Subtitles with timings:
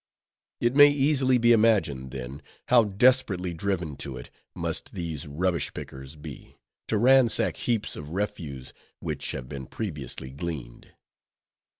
[0.59, 6.15] It may easily be imagined, then, how desperately driven to it must these rubbish pickers
[6.15, 10.91] be, to ransack heaps of refuse which have been previously gleaned.